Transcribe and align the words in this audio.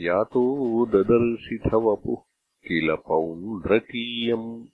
यातो 0.00 0.86
ददर्शिथवपुः 0.86 2.16
किल 2.68 2.94
पौण्ड्रकीयम् 2.94 4.64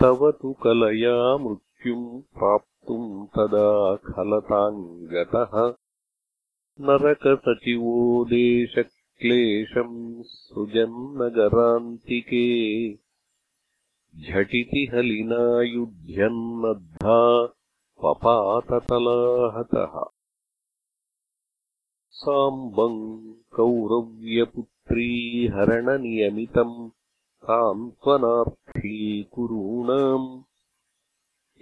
तव 0.00 0.30
तु 0.30 0.52
कलया 0.52 1.36
मृत्युम् 1.36 2.20
प्राप्तुम् 2.20 3.26
तदा 3.26 3.96
खलताम् 3.96 5.06
गतः 5.06 5.74
नरकसचिवो 6.80 8.24
देशक्लेशम् 8.24 10.22
सृजन्नगरान्तिके। 10.22 12.98
झटिति 14.22 14.90
हलिना 14.94 15.62
युध्यन्नद्धा 15.62 17.54
पपाततलाहतः 18.04 20.19
साम्बम् 22.20 23.32
कौरव्यपुत्री 23.56 25.10
हरणनियमितम् 25.46 26.90
सान्त्वनार्थी 27.44 29.22
कुरूणाम् 29.22 30.42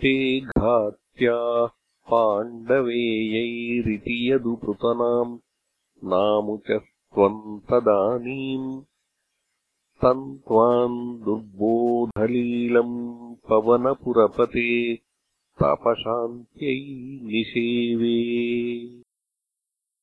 ते 0.00 0.40
घात्याः 0.40 1.66
पाण्डवेयैरिति 2.10 4.16
यदुपृतनाम् 4.32 5.38
नामुचस्त्वम् 6.04 7.60
तदानीम् 7.60 8.70
तम् 10.02 10.24
त्वाम् 10.48 10.98
दुर्बोधलीलम् 11.24 12.96
पवनपुरपते 13.48 14.68
तपशान्त्यै 15.62 16.78
निषेवे 17.30 18.16